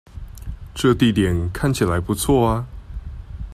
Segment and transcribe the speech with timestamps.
[0.73, 2.65] 這地點看起來不錯啊